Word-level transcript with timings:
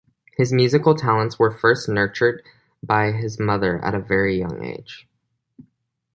His 0.35 0.51
musical 0.51 0.95
talents 0.95 1.37
were 1.37 1.51
first 1.51 1.87
nurtured 1.87 2.41
by 2.81 3.11
his 3.11 3.39
mother 3.39 3.77
at 3.85 3.93
a 3.93 3.99
very 3.99 4.35
young 4.39 4.63
age. 4.63 5.07